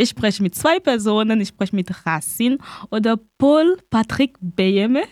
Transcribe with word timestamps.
ich 0.00 0.08
spreche 0.08 0.42
mit 0.42 0.54
zwei 0.54 0.80
Personen. 0.80 1.40
Ich 1.40 1.48
spreche 1.48 1.76
mit 1.76 1.90
Racine 2.06 2.58
oder 2.90 3.18
Paul 3.38 3.76
Patrick 3.90 4.36
Beyeme. 4.40 5.02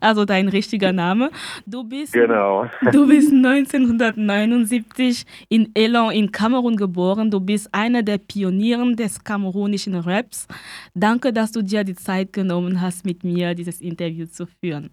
Also 0.00 0.24
dein 0.24 0.48
richtiger 0.48 0.92
Name. 0.92 1.30
Du 1.64 1.84
bist, 1.84 2.12
genau. 2.12 2.66
du 2.92 3.06
bist 3.06 3.32
1979 3.32 5.24
in 5.48 5.70
Elan 5.74 6.10
in 6.12 6.30
Kamerun 6.30 6.76
geboren. 6.76 7.30
Du 7.30 7.40
bist 7.40 7.68
einer 7.72 8.02
der 8.02 8.18
Pionieren 8.18 8.96
des 8.96 9.22
kamerunischen 9.22 9.94
Raps. 9.94 10.46
Danke, 10.94 11.32
dass 11.32 11.52
du 11.52 11.62
dir 11.62 11.84
die 11.84 11.94
Zeit 11.94 12.32
genommen 12.32 12.80
hast, 12.82 13.06
mit 13.06 13.24
mir 13.24 13.54
dieses 13.54 13.80
Interview 13.80 14.26
zu 14.26 14.46
führen. 14.46 14.90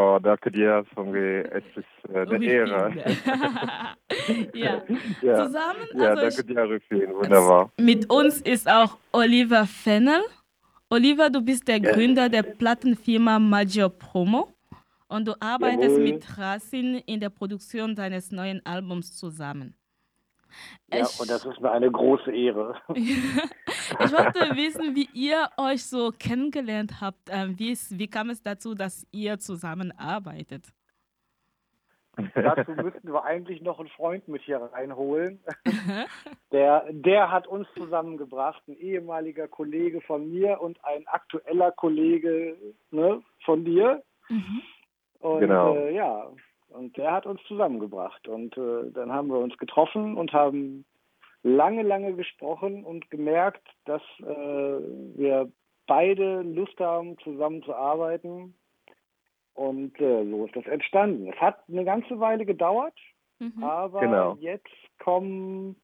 Oh, 0.00 0.16
danke 0.22 0.52
dir, 0.52 0.84
Songe. 0.94 1.42
Es 1.50 1.64
ist 1.74 2.14
äh, 2.14 2.20
eine 2.20 2.44
Ehre. 2.44 2.94
ja. 4.54 4.80
ja. 5.22 5.46
Zusammen. 5.46 5.88
Ja, 5.94 6.10
also 6.14 6.42
danke 6.42 6.44
dir, 6.44 6.62
Rufin. 6.62 7.14
Wunderbar. 7.14 7.72
Mit 7.80 8.08
uns 8.08 8.40
ist 8.42 8.70
auch 8.70 8.96
Oliver 9.10 9.66
Fennel. 9.66 10.20
Oliver, 10.88 11.30
du 11.30 11.42
bist 11.42 11.66
der. 11.66 11.80
Gründer 11.80 12.28
der 12.28 12.44
Plattenfirma 12.44 13.40
Major 13.40 13.88
Promo 13.88 14.54
und 15.08 15.26
du 15.26 15.34
arbeitest 15.40 15.96
Jawohl. 15.96 16.12
mit 16.12 16.38
Racine 16.38 17.00
in 17.00 17.18
der 17.18 17.30
Produktion 17.30 17.96
deines 17.96 18.30
neuen 18.30 18.64
Albums 18.64 19.16
zusammen. 19.16 19.74
Ja, 20.92 21.00
ich, 21.02 21.20
und 21.20 21.30
das 21.30 21.44
ist 21.44 21.60
mir 21.60 21.70
eine 21.70 21.90
große 21.90 22.32
Ehre. 22.32 22.76
ich 22.94 24.12
wollte 24.12 24.56
wissen, 24.56 24.94
wie 24.94 25.08
ihr 25.12 25.48
euch 25.56 25.84
so 25.84 26.12
kennengelernt 26.18 27.00
habt. 27.00 27.28
Ähm, 27.30 27.58
wie, 27.58 27.72
ist, 27.72 27.98
wie 27.98 28.08
kam 28.08 28.30
es 28.30 28.42
dazu, 28.42 28.74
dass 28.74 29.06
ihr 29.12 29.38
zusammenarbeitet? 29.38 30.72
Dazu 32.34 32.72
müssten 32.72 33.12
wir 33.12 33.24
eigentlich 33.24 33.62
noch 33.62 33.78
einen 33.78 33.88
Freund 33.90 34.26
mit 34.26 34.42
hier 34.42 34.58
reinholen. 34.58 35.40
der, 36.52 36.84
der 36.90 37.30
hat 37.30 37.46
uns 37.46 37.68
zusammengebracht, 37.76 38.62
ein 38.66 38.76
ehemaliger 38.76 39.46
Kollege 39.46 40.00
von 40.00 40.28
mir 40.28 40.60
und 40.60 40.84
ein 40.84 41.06
aktueller 41.06 41.70
Kollege 41.72 42.56
ne, 42.90 43.22
von 43.44 43.64
dir. 43.64 44.02
Mhm. 44.28 44.62
Und 45.20 45.40
genau. 45.40 45.76
Äh, 45.76 45.94
ja, 45.94 46.30
und 46.68 46.96
der 46.96 47.12
hat 47.12 47.26
uns 47.26 47.40
zusammengebracht. 47.44 48.26
Und 48.28 48.56
äh, 48.56 48.90
dann 48.92 49.12
haben 49.12 49.28
wir 49.28 49.38
uns 49.38 49.56
getroffen 49.58 50.16
und 50.16 50.32
haben 50.32 50.84
lange, 51.42 51.82
lange 51.82 52.14
gesprochen 52.14 52.84
und 52.84 53.10
gemerkt, 53.10 53.66
dass 53.84 54.02
äh, 54.20 54.24
wir 54.24 55.50
beide 55.86 56.42
Lust 56.42 56.78
haben, 56.78 57.18
zusammenzuarbeiten 57.18 58.54
und 59.54 60.00
äh, 60.00 60.24
so 60.30 60.46
ist 60.46 60.54
das 60.54 60.66
entstanden. 60.66 61.32
Es 61.32 61.40
hat 61.40 61.58
eine 61.68 61.84
ganze 61.84 62.20
Weile 62.20 62.46
gedauert, 62.46 62.94
mhm. 63.40 63.62
aber 63.62 64.00
genau. 64.00 64.36
jetzt 64.38 64.68
kommen 64.98 65.74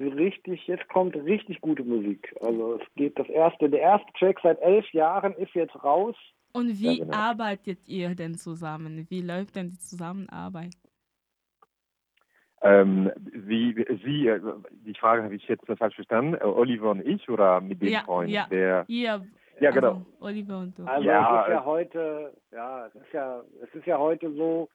richtig, 0.00 0.66
jetzt 0.66 0.88
kommt 0.88 1.14
richtig 1.14 1.60
gute 1.60 1.84
Musik. 1.84 2.34
Also 2.40 2.80
es 2.80 2.94
geht 2.94 3.18
das 3.18 3.28
erste, 3.28 3.70
der 3.70 3.80
erste 3.80 4.12
Track 4.18 4.40
seit 4.42 4.60
elf 4.60 4.90
Jahren 4.92 5.34
ist 5.34 5.54
jetzt 5.54 5.82
raus. 5.84 6.16
Und 6.56 6.78
wie 6.80 6.98
ja, 6.98 7.04
genau. 7.04 7.16
arbeitet 7.16 7.86
ihr 7.86 8.14
denn 8.14 8.34
zusammen? 8.36 9.06
Wie 9.10 9.20
läuft 9.20 9.56
denn 9.56 9.68
die 9.68 9.78
Zusammenarbeit? 9.78 10.74
Ähm, 12.62 13.12
wie, 13.16 13.74
Sie, 14.02 14.26
äh, 14.26 14.40
die 14.70 14.94
Frage 14.94 15.22
habe 15.22 15.36
ich 15.36 15.46
jetzt 15.46 15.66
falsch 15.66 15.94
verstanden. 15.94 16.34
Äh, 16.34 16.44
Oliver 16.44 16.92
und 16.92 17.06
ich 17.06 17.28
oder 17.28 17.60
mit 17.60 17.82
dem 17.82 17.88
ja, 17.88 18.00
Freund? 18.04 18.30
Ja, 18.30 18.46
der, 18.50 18.86
ihr 18.88 19.26
ja, 19.60 19.70
genau. 19.70 19.88
Also, 19.88 20.06
Oliver 20.20 20.58
und 20.58 20.78
du. 20.78 20.84
Also 20.84 21.06
ja, 21.06 21.40
es 21.40 21.46
ist 21.46 21.52
ja 21.52 21.64
heute, 21.64 22.34
ja, 22.52 22.86
es 22.86 22.94
ist 22.94 23.12
ja, 23.12 23.42
es 23.62 23.74
ist 23.74 23.86
ja 23.86 23.98
heute 23.98 24.32
so, 24.32 24.68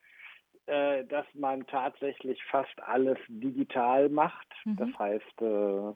äh, 0.67 1.03
dass 1.05 1.25
man 1.33 1.65
tatsächlich 1.67 2.43
fast 2.45 2.79
alles 2.83 3.17
digital 3.27 4.09
macht. 4.09 4.47
Mhm. 4.65 4.75
Das 4.77 4.89
heißt, 4.99 5.41
äh, 5.41 5.93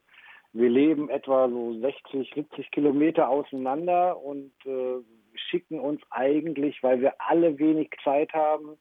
wir 0.54 0.70
leben 0.70 1.10
etwa 1.10 1.48
so 1.50 1.80
60, 1.80 2.32
70 2.34 2.72
Kilometer 2.72 3.30
auseinander 3.30 4.18
und 4.18 4.52
äh, 4.66 5.04
schicken 5.38 5.80
uns 5.80 6.02
eigentlich, 6.10 6.82
weil 6.84 7.02
wir 7.02 7.14
alle 7.20 7.58
wenig 7.60 7.92
Zeit 8.04 8.34
haben, 8.34 8.78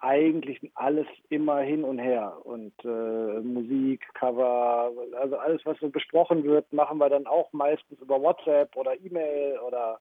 eigentlich 0.00 0.58
alles 0.74 1.06
immer 1.28 1.60
hin 1.60 1.84
und 1.84 1.98
her. 1.98 2.36
Und 2.44 2.74
äh, 2.84 3.40
Musik, 3.40 4.06
Cover, 4.14 4.92
also 5.18 5.36
alles, 5.36 5.64
was 5.64 5.78
so 5.78 5.88
besprochen 5.88 6.44
wird, 6.44 6.72
machen 6.72 6.98
wir 6.98 7.08
dann 7.08 7.26
auch 7.26 7.52
meistens 7.52 8.00
über 8.00 8.20
WhatsApp 8.20 8.76
oder 8.76 8.98
E-Mail 9.00 9.58
oder 9.60 10.00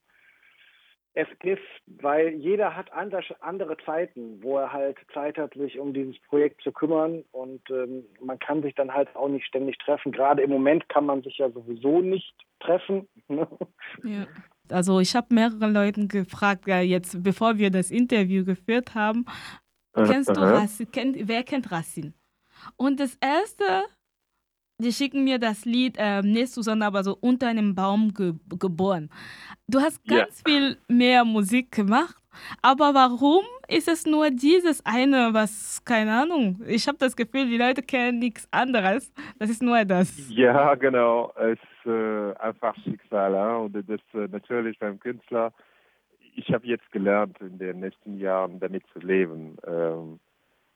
FGIF, 1.17 1.59
weil 1.87 2.29
jeder 2.35 2.75
hat 2.75 2.91
andere 2.93 3.77
Zeiten, 3.85 4.43
wo 4.43 4.57
er 4.59 4.71
halt 4.71 4.97
Zeit 5.13 5.37
hat, 5.37 5.53
sich 5.55 5.79
um 5.79 5.91
dieses 5.91 6.19
Projekt 6.27 6.61
zu 6.61 6.71
kümmern 6.71 7.23
und 7.31 7.61
ähm, 7.71 8.05
man 8.21 8.37
kann 8.37 8.61
sich 8.61 8.75
dann 8.75 8.93
halt 8.93 9.15
auch 9.15 9.27
nicht 9.27 9.47
ständig 9.47 9.79
treffen. 9.79 10.11
Gerade 10.11 10.43
im 10.43 10.51
Moment 10.51 10.87
kann 10.89 11.07
man 11.07 11.23
sich 11.23 11.39
ja 11.39 11.49
sowieso 11.49 12.01
nicht 12.01 12.35
treffen. 12.59 13.07
Ne? 13.29 13.47
ja. 14.03 14.25
Also 14.73 14.99
ich 14.99 15.15
habe 15.15 15.33
mehrere 15.33 15.69
Leuten 15.69 16.07
gefragt, 16.07 16.67
ja, 16.67 16.79
jetzt 16.81 17.23
bevor 17.23 17.57
wir 17.57 17.71
das 17.71 17.91
Interview 17.91 18.45
geführt 18.45 18.95
haben, 18.95 19.25
Kennst 20.05 20.29
du 20.29 20.39
Racine? 20.39 20.89
Kennt, 20.91 21.17
wer 21.27 21.43
kennt 21.43 21.71
Racine? 21.71 22.13
Und 22.75 22.99
das 22.99 23.17
erste, 23.19 23.83
die 24.79 24.91
schicken 24.91 25.23
mir 25.23 25.39
das 25.39 25.65
Lied 25.65 25.95
äh, 25.97 26.21
nicht 26.21 26.51
Susanne, 26.51 26.85
aber 26.85 27.03
so 27.03 27.17
unter 27.19 27.47
einem 27.47 27.75
Baum 27.75 28.13
ge 28.13 28.33
geboren. 28.59 29.09
Du 29.67 29.79
hast 29.79 30.05
ganz 30.05 30.43
ja. 30.45 30.51
viel 30.51 30.77
mehr 30.87 31.25
Musik 31.25 31.71
gemacht, 31.71 32.15
aber 32.61 32.93
warum 32.93 33.43
ist 33.67 33.87
es 33.87 34.05
nur 34.05 34.29
dieses 34.29 34.85
eine, 34.85 35.33
was, 35.33 35.83
keine 35.83 36.21
Ahnung, 36.21 36.61
ich 36.65 36.87
habe 36.87 36.97
das 36.99 37.15
Gefühl, 37.15 37.47
die 37.47 37.57
Leute 37.57 37.81
kennen 37.81 38.19
nichts 38.19 38.47
anderes. 38.51 39.11
Das 39.39 39.49
ist 39.49 39.61
nur 39.61 39.83
das. 39.83 40.29
Ja, 40.29 40.75
genau. 40.75 41.33
Es 41.35 41.57
ist 41.59 41.91
äh, 41.91 42.33
einfach 42.37 42.75
Schicksal. 42.83 43.33
Ja? 43.33 43.57
Und 43.57 43.73
das 43.73 43.99
äh, 44.13 44.27
natürlich 44.31 44.77
beim 44.79 44.99
Künstler 44.99 45.51
ich 46.37 46.53
habe 46.53 46.67
jetzt 46.67 46.89
gelernt, 46.91 47.35
in 47.41 47.57
den 47.57 47.79
nächsten 47.79 48.19
Jahren 48.19 48.59
damit 48.59 48.83
zu 48.93 48.99
leben. 48.99 49.57
Ähm, 49.65 50.19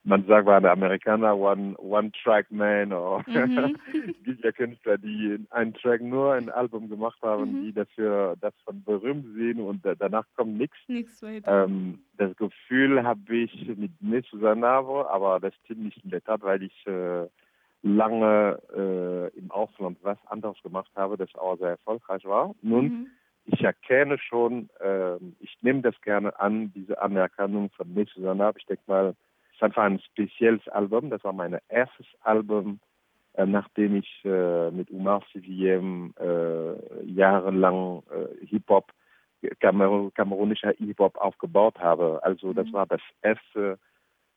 man 0.03 0.25
sagt 0.25 0.45
bei 0.45 0.59
den 0.59 0.69
Amerikanern 0.69 1.39
One, 1.39 1.77
One 1.77 2.11
Track 2.23 2.51
Man 2.51 2.91
oder 2.91 3.23
mhm. 3.27 3.77
gibt 4.23 4.43
ja 4.43 4.51
Künstler, 4.51 4.97
die 4.97 5.39
einen 5.51 5.73
Track 5.73 6.01
nur 6.01 6.33
ein 6.33 6.49
Album 6.49 6.89
gemacht 6.89 7.19
haben, 7.21 7.51
mhm. 7.51 7.63
die 7.63 7.73
dafür 7.73 8.35
das 8.41 8.53
von 8.65 8.83
berühmt 8.83 9.25
sind 9.35 9.59
und 9.59 9.85
danach 9.99 10.25
kommt 10.35 10.57
nichts. 10.57 10.77
Nichts 10.87 11.21
weiter. 11.21 11.65
Ähm, 11.65 11.99
das 12.17 12.35
Gefühl 12.35 13.03
habe 13.03 13.35
ich 13.35 13.67
mit 13.77 14.01
mir 14.01 14.23
zusammen, 14.23 14.63
aber 14.63 15.39
das 15.39 15.53
stimmt 15.63 15.83
nicht 15.83 16.03
in 16.03 16.09
der 16.09 16.23
Tat, 16.23 16.41
weil 16.41 16.63
ich 16.63 16.87
äh, 16.87 17.27
lange 17.83 18.59
äh, 18.75 19.37
im 19.37 19.51
Ausland 19.51 19.97
was 20.01 20.17
anderes 20.27 20.61
gemacht 20.63 20.91
habe, 20.95 21.17
das 21.17 21.33
auch 21.35 21.57
sehr 21.57 21.69
erfolgreich 21.69 22.25
war. 22.25 22.55
Nun 22.61 22.83
mhm 22.85 23.07
ich 23.45 23.61
erkenne 23.61 24.17
schon, 24.19 24.69
äh, 24.79 25.17
ich 25.39 25.57
nehme 25.61 25.81
das 25.81 25.99
gerne 26.01 26.39
an, 26.39 26.71
diese 26.73 27.01
Anerkennung 27.01 27.69
von 27.71 27.93
mir 27.93 28.05
zusammen. 28.07 28.53
Ich 28.57 28.65
denke 28.65 28.83
mal, 28.87 29.15
ist 29.61 29.63
einfach 29.63 29.83
ein 29.83 29.99
spezielles 29.99 30.67
Album. 30.69 31.09
Das 31.09 31.23
war 31.23 31.33
mein 31.33 31.57
erstes 31.69 32.07
Album, 32.21 32.79
äh, 33.33 33.45
nachdem 33.45 33.97
ich 33.97 34.09
äh, 34.25 34.71
mit 34.71 34.89
Umar 34.89 35.21
CVM 35.31 36.13
äh, 36.19 37.05
jahrelang 37.05 38.03
äh, 38.09 38.45
Hip-Hop, 38.47 38.91
Kamer 39.59 40.11
kamerunischer 40.15 40.73
Hip-Hop 40.77 41.17
aufgebaut 41.17 41.79
habe. 41.79 42.19
Also 42.23 42.53
das 42.53 42.67
mhm. 42.67 42.73
war 42.73 42.87
das 42.87 43.01
erste 43.21 43.77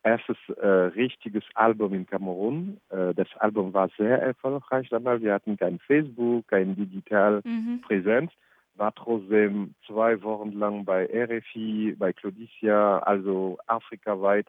erstes 0.02 0.36
äh, 0.60 0.66
richtiges 0.66 1.44
Album 1.54 1.94
in 1.94 2.06
Kamerun. 2.06 2.78
Äh, 2.90 3.14
das 3.14 3.28
Album 3.38 3.72
war 3.72 3.88
sehr 3.96 4.20
erfolgreich 4.20 4.90
damals. 4.90 5.22
Wir 5.22 5.32
hatten 5.32 5.56
kein 5.56 5.78
Facebook, 5.78 6.46
kein 6.48 6.76
digital 6.76 7.40
mhm. 7.44 7.80
Präsenz 7.80 8.30
war 8.76 8.92
trotzdem 8.94 9.74
zwei 9.86 10.20
Wochen 10.22 10.52
lang 10.52 10.84
bei 10.84 11.06
RFI, 11.06 11.94
bei 11.96 12.12
Claudicia, 12.12 12.98
also 12.98 13.56
afrikaweit 13.66 14.48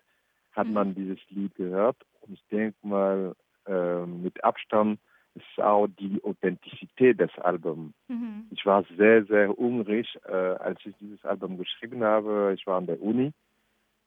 hat 0.55 0.67
mhm. 0.67 0.73
man 0.73 0.95
dieses 0.95 1.19
Lied 1.29 1.55
gehört. 1.55 1.97
Und 2.21 2.33
ich 2.33 2.43
denke 2.51 2.75
mal, 2.83 3.35
äh, 3.67 4.05
mit 4.05 4.43
Abstand 4.43 4.99
ist 5.35 5.59
auch 5.63 5.87
die 5.87 6.21
Authentizität 6.23 7.19
des 7.19 7.31
Albums. 7.39 7.93
Mhm. 8.07 8.45
Ich 8.51 8.65
war 8.65 8.85
sehr, 8.97 9.25
sehr 9.25 9.49
hungrig, 9.49 10.07
äh, 10.27 10.31
als 10.31 10.79
ich 10.85 10.95
dieses 10.99 11.23
Album 11.25 11.57
geschrieben 11.57 12.03
habe. 12.03 12.53
Ich 12.57 12.65
war 12.65 12.77
an 12.77 12.87
der 12.87 13.01
Uni. 13.01 13.33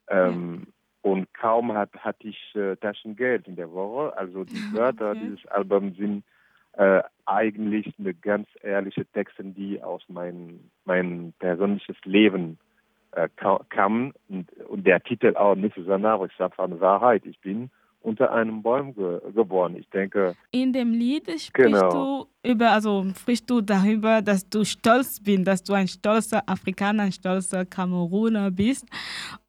Ähm, 0.09 0.67
ja. 0.67 0.73
Und 1.03 1.33
kaum 1.35 1.73
hat, 1.75 1.93
hatte 1.99 2.29
ich 2.29 2.55
äh, 2.55 2.77
Taschengeld 2.77 3.47
in 3.47 3.57
der 3.57 3.71
Woche. 3.71 4.17
Also 4.17 4.45
die 4.45 4.55
Wörter 4.73 5.11
okay. 5.11 5.21
dieses 5.23 5.47
Albums 5.47 5.97
sind 5.99 6.25
äh, 6.73 7.03
eigentlich 7.27 7.93
eine 7.99 8.15
ganz 8.15 8.49
ehrliche 8.63 9.05
Texte, 9.07 9.45
die 9.45 9.83
aus 9.83 10.03
meinem 10.09 10.71
mein 10.85 11.35
persönliches 11.39 11.97
Leben 12.05 12.59
äh, 13.13 13.29
kamen 13.69 14.13
und, 14.29 14.53
und, 14.69 14.87
der 14.87 15.03
Titel 15.03 15.37
auch 15.37 15.55
nicht 15.55 15.77
so 15.77 15.93
aber 15.93 16.27
ich 16.27 16.37
sage 16.37 16.59
eine 16.59 16.81
Wahrheit. 16.81 17.25
Ich 17.27 17.41
bin 17.41 17.71
unter 18.01 18.33
einem 18.33 18.63
Baum 18.63 18.95
ge 18.95 19.21
geboren. 19.35 19.77
Ich 19.77 19.89
denke. 19.91 20.35
In 20.51 20.73
dem 20.73 20.93
Lied 20.93 21.25
sprichst 21.25 21.53
genau. 21.53 22.27
du 22.43 22.51
über, 22.51 22.71
also 22.71 23.05
sprichst 23.17 23.49
du 23.51 23.61
darüber, 23.61 24.23
dass 24.23 24.49
du 24.49 24.65
stolz 24.65 25.21
bist, 25.21 25.47
dass 25.47 25.63
du 25.63 25.73
ein 25.75 25.89
stolzer 25.89 26.43
Afrikaner, 26.47 27.05
ein 27.05 27.13
stolzer 27.13 27.65
Kameruner 27.65 28.51
bist. 28.51 28.87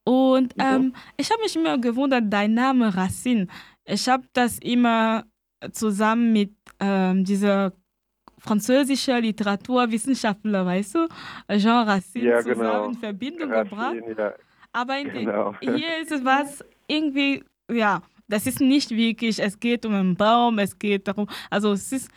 Und 0.03 0.53
ähm, 0.59 0.93
ich 1.17 1.29
habe 1.29 1.41
mich 1.41 1.55
immer 1.55 1.77
gewundert, 1.77 2.23
dein 2.27 2.53
Name 2.53 2.95
Racine. 2.95 3.47
Ich 3.85 4.07
habe 4.09 4.23
das 4.33 4.59
immer 4.59 5.23
zusammen 5.71 6.33
mit 6.33 6.51
ähm, 6.79 7.23
dieser 7.23 7.73
französischer 8.39 9.21
Literaturwissenschaftler, 9.21 10.65
weißt 10.65 10.95
du, 10.95 11.07
Jean 11.57 11.87
Racine 11.87 12.25
Ja, 12.25 12.39
zusammen 12.41 12.59
genau. 12.61 12.85
in 12.85 12.93
Verbindung 12.95 13.51
Racine, 13.51 14.01
gebracht. 14.01 14.17
ja. 14.17 14.33
Aber 14.71 15.01
Genau. 15.03 15.55
hier 15.61 15.99
ist 16.01 16.11
es 16.11 16.23
was 16.23 16.63
irgendwie, 16.87 17.43
ja, 17.71 18.01
das 18.27 18.45
ist 18.45 18.61
nicht 18.61 18.91
wirklich, 18.91 19.39
es 19.39 19.59
geht 19.59 19.85
um 19.85 19.93
einen 19.93 20.15
Baum, 20.15 20.59
es 20.59 20.77
geht 20.77 21.07
darum, 21.07 21.27
also 21.49 21.71
es 21.73 21.91
ist, 21.91 22.11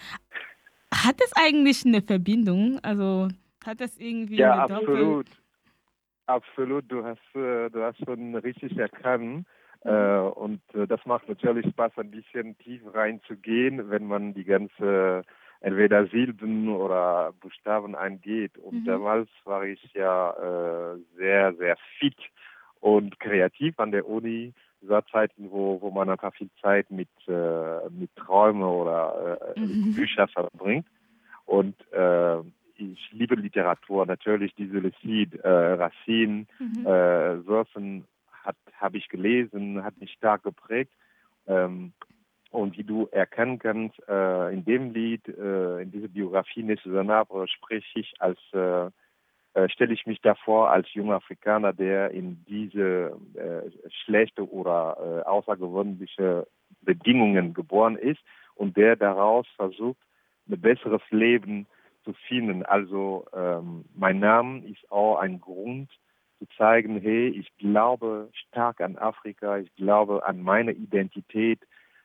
hat 0.93 1.17
es 1.25 1.33
eigentlich 1.35 1.85
eine 1.87 2.03
Verbindung? 2.03 2.79
Also 2.83 3.29
hat 3.65 3.81
das 3.81 3.97
irgendwie 3.99 4.37
Ja, 4.37 4.65
eine 4.65 4.75
Doppel- 4.75 4.95
absolut. 4.97 5.27
Absolut, 6.27 6.85
du 6.91 7.05
hast, 7.05 7.19
äh, 7.35 7.69
du 7.71 7.83
hast 7.83 7.99
schon 8.05 8.35
richtig 8.37 8.77
erkannt. 8.79 9.47
Mhm. 9.85 9.91
Äh, 9.91 10.19
und 10.21 10.61
äh, 10.75 10.87
das 10.87 11.01
macht 11.05 11.29
natürlich 11.29 11.67
Spaß, 11.71 11.93
ein 11.97 12.11
bisschen 12.13 12.57
tief 12.59 12.81
reinzugehen, 12.95 13.91
wenn 13.91 14.07
man 14.07 14.33
die 14.33 14.45
ganze 14.45 15.25
entweder 15.63 16.07
Silben 16.09 16.69
oder 16.69 17.33
Buchstaben 17.41 17.95
eingeht. 17.95 18.59
Und 18.59 18.81
Mhm. 18.83 18.85
damals 18.85 19.29
war 19.45 19.65
ich 19.65 19.81
ja 19.95 20.31
äh, 20.33 20.99
sehr, 21.17 21.55
sehr 21.55 21.77
fit 21.99 22.17
und 22.81 23.19
kreativ 23.21 23.79
an 23.79 23.93
der 23.93 24.07
Uni. 24.07 24.53
War 24.83 25.07
Zeiten, 25.07 25.51
wo, 25.51 25.81
wo 25.81 25.91
man 25.91 26.11
einfach 26.11 26.35
viel 26.35 26.51
Zeit 26.61 26.91
mit, 26.91 27.09
äh, 27.29 27.89
mit 27.91 28.15
Träumen 28.17 28.65
oder 28.65 29.55
äh, 29.57 29.61
Mhm. 29.61 29.95
Büchern 29.95 30.29
verbringt. 30.29 30.87
Und 31.47 31.77
äh, 31.93 32.39
ich 32.77 33.13
liebe 33.13 33.37
Literatur, 33.37 34.05
natürlich 34.07 34.53
diese 34.57 34.79
Lucide, 34.79 35.39
äh, 35.45 35.75
Racine, 35.75 36.47
Mhm. 36.59 36.87
äh, 36.87 38.03
hat 38.43 38.57
habe 38.81 38.99
ich 38.99 39.09
gelesen, 39.09 39.85
hat 39.85 39.97
mich 39.99 40.11
stark 40.13 40.43
geprägt. 40.43 40.93
Ähm, 41.47 41.93
und 42.53 42.77
wie 42.77 42.85
du 42.85 43.09
erkennen 43.11 43.59
kannst, 43.59 43.99
äh, 44.09 44.53
in 44.53 44.65
dem 44.65 44.93
Lied, 44.93 45.27
äh, 45.29 45.83
in 45.83 45.91
dieser 45.91 46.09
Biografie 46.09 46.63
Nesse 46.63 46.91
Sanabre 46.91 47.49
spreche 47.49 48.01
ich 48.01 48.15
als 48.19 48.39
äh, 48.53 48.91
äh, 49.55 49.69
stelle 49.69 49.93
ich 49.93 50.07
mich 50.07 50.21
davor 50.23 50.71
als 50.71 50.93
junger 50.95 51.17
Afrikaner, 51.17 51.75
der 51.75 52.11
in 52.13 52.43
diese 52.47 53.15
äh, 53.35 53.71
schlechte 54.05 54.51
oder 54.51 54.97
äh, 54.99 55.29
außergewöhnliche 55.29 56.47
Bedingungen 56.81 57.53
geboren 57.53 57.97
ist 57.97 58.21
und 58.55 58.79
der 58.79 58.97
daraus 58.97 59.47
versucht, 59.57 60.01
ein 60.49 60.59
besseres 60.59 61.03
Leben 61.11 61.67
zu 62.05 62.15
finden. 62.29 62.65
Also 62.65 63.27
ähm, 63.35 63.85
mein 63.95 64.21
Name 64.21 64.67
ist 64.67 64.91
auch 64.91 65.19
ein 65.19 65.39
Grund 65.39 65.91
zu 66.39 66.47
zeigen, 66.57 66.99
hey, 66.99 67.29
ich 67.29 67.55
glaube 67.59 68.31
stark 68.33 68.81
an 68.81 68.97
Afrika, 68.97 69.59
ich 69.59 69.75
glaube 69.77 70.25
an 70.25 70.43
meine 70.43 70.73
Identität. 70.73 71.61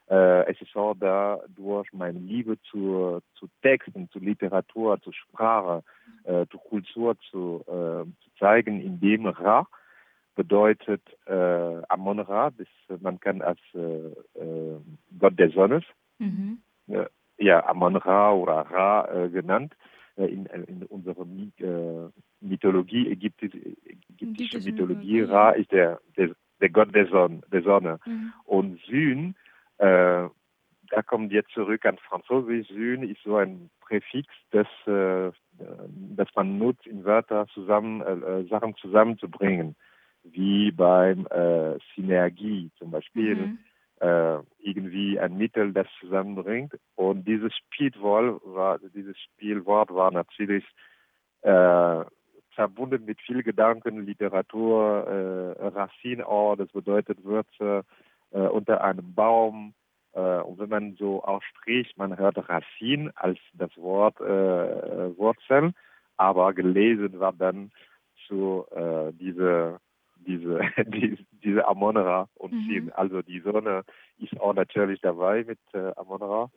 Äh, 0.10 0.52
es 0.52 0.62
ist 0.62 0.76
auch 0.76 0.96
da 1.00 1.40
durch 1.50 1.92
meine 1.92 2.20
Liebe 2.20 2.58
zu, 2.62 3.20
zu 3.36 3.48
Texten, 3.62 4.10
zu 4.10 4.20
Literatur, 4.20 5.02
zu 5.02 5.12
Sprache, 5.12 5.84
äh, 6.24 6.46
zu 6.48 6.58
Kultur 6.58 7.18
zu, 7.30 7.64
äh, 7.68 8.04
zu 8.06 8.30
zeigen, 8.40 8.82
indem 8.82 9.26
Ra 9.28 9.68
bedeutet 10.36 11.02
äh, 11.26 11.82
Amon 11.90 12.20
Ra, 12.20 12.52
das, 12.52 12.68
man 13.02 13.20
kann 13.20 13.42
als 13.42 13.60
äh, 13.74 13.80
äh, 14.40 14.80
Gott 15.20 15.38
der 15.38 15.50
Sonne 15.50 15.82
Mhm. 16.20 16.58
ja, 17.38 17.68
Amon 17.68 17.96
Ra 17.96 18.34
oder 18.34 18.62
Ra 18.62 19.08
äh, 19.12 19.30
genannt. 19.30 19.76
Äh, 20.18 20.26
in, 20.26 20.46
in 20.48 20.84
unserer 20.84 21.22
äh, 21.22 22.10
Mythologie, 22.42 23.12
ägyptisch, 23.12 23.54
ägyptische 23.54 24.58
Ägyptische 24.58 24.58
Mythologie, 24.72 25.22
Mythologie, 25.22 25.32
Ra 25.32 25.52
ist 25.52 25.72
der, 25.72 26.00
der, 26.18 26.32
der 26.60 26.70
Gott 26.70 26.94
der 26.96 27.08
Sonne. 27.08 27.42
Der 27.52 27.62
Sonne. 27.62 28.00
Mhm. 28.06 28.34
Und 28.46 28.80
Syn, 28.88 29.36
äh, 29.78 30.28
da 30.90 31.02
kommt 31.02 31.32
jetzt 31.32 31.52
zurück 31.52 31.86
an 31.86 31.98
Französisch, 31.98 32.68
Syn 32.70 33.04
ist 33.04 33.22
so 33.24 33.38
ein 33.38 33.70
Präfix, 33.82 34.28
das, 34.52 34.68
äh, 34.86 35.32
das 36.16 36.28
man 36.36 36.58
nutzt, 36.58 36.86
in 36.88 37.04
Wörter 37.04 37.48
zusammen, 37.54 38.02
äh, 38.02 38.44
Sachen 38.46 38.76
zusammenzubringen, 38.76 39.76
wie 40.24 40.72
beim 40.72 41.26
äh, 41.28 41.78
Synergie 41.96 42.72
zum 42.78 42.92
Beispiel 42.92 43.36
Mhm. 43.36 43.60
äh, 44.00 44.40
irgendwie 44.60 45.20
ein 45.20 45.38
Mittel, 45.38 45.74
das 45.74 45.88
zusammenbringt. 46.00 46.78
Und 46.96 47.28
dieses 47.28 47.54
Spielwort 47.56 48.42
war, 48.46 48.80
dieses 48.94 49.18
Spielwort 49.20 49.94
war 49.94 50.12
natürlich 50.12 50.64
äh, 51.42 52.04
verbunden 52.52 53.06
mit 53.06 53.22
viel 53.22 53.44
Gedanken, 53.44 54.06
Literatur, 54.06 55.56
äh, 55.60 55.68
Racine 55.68 56.26
auch, 56.28 56.56
das 56.56 56.72
bedeutet 56.72 57.24
Würze 57.24 57.84
äh, 58.32 58.40
unter 58.40 58.84
einem 58.84 59.14
Baum. 59.14 59.74
Äh, 60.14 60.40
und 60.42 60.60
wenn 60.60 60.70
man 60.70 60.96
so 60.96 61.24
ausspricht, 61.24 61.98
man 61.98 62.18
hört 62.18 62.38
Racine 62.50 63.12
als 63.16 63.40
das 63.54 63.76
Wort 63.78 64.20
äh, 64.22 65.18
Wurzel, 65.18 65.74
aber 66.18 66.54
gelesen 66.54 67.20
war 67.20 67.34
dann 67.34 67.72
so 68.28 68.68
äh, 68.76 69.14
diese 69.14 69.80
diese, 70.28 70.60
die, 70.88 71.18
diese 71.44 71.68
Amonra 71.68 72.30
und 72.36 72.54
Mhm. 72.54 72.68
Sin. 72.68 72.92
Also 72.94 73.22
die 73.22 73.40
Sonne 73.40 73.84
ist 74.20 74.40
auch 74.40 74.54
natürlich 74.54 75.00
dabei 75.02 75.44
mit 75.44 75.60
äh, 75.74 75.92
Amonra. 75.96 76.50